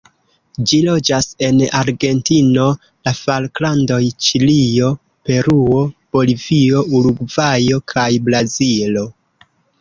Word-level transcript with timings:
Ĝi 0.69 0.77
loĝas 0.85 1.25
en 1.47 1.57
Argentino, 1.79 2.65
la 3.07 3.13
Falklandoj, 3.17 3.99
Ĉilio, 4.29 4.89
Peruo, 5.31 5.77
Bolivio, 6.19 6.83
Urugvajo, 7.01 7.81
kaj 7.95 8.09
Brazilo. 8.31 9.07